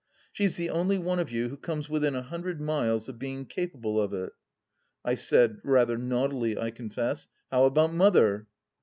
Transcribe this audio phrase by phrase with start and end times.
[0.33, 4.01] "She's the only one of you who comes within a hundred miles of being capable
[4.01, 4.33] of it."
[5.05, 8.47] I said— rather naughtily, I confess— "How about Mother?